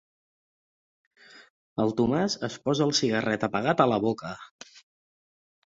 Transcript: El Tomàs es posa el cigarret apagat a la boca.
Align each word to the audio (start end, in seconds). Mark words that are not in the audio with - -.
El 1.85 1.95
Tomàs 2.01 2.39
es 2.49 2.59
posa 2.65 2.89
el 2.89 2.97
cigarret 3.03 3.47
apagat 3.51 3.87
a 3.87 3.89
la 3.95 4.05
boca. 4.09 4.35